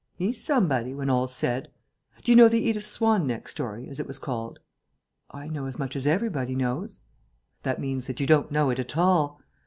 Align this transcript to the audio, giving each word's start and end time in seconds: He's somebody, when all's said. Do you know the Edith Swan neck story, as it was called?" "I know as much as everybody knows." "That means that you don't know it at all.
He's 0.15 0.43
somebody, 0.43 0.95
when 0.95 1.11
all's 1.11 1.35
said. 1.35 1.69
Do 2.23 2.31
you 2.31 2.35
know 2.35 2.47
the 2.47 2.59
Edith 2.67 2.87
Swan 2.87 3.27
neck 3.27 3.47
story, 3.47 3.87
as 3.87 3.99
it 3.99 4.07
was 4.07 4.17
called?" 4.17 4.57
"I 5.29 5.47
know 5.47 5.67
as 5.67 5.77
much 5.77 5.95
as 5.95 6.07
everybody 6.07 6.55
knows." 6.55 6.97
"That 7.61 7.79
means 7.79 8.07
that 8.07 8.19
you 8.19 8.25
don't 8.25 8.51
know 8.51 8.71
it 8.71 8.79
at 8.79 8.97
all. 8.97 9.41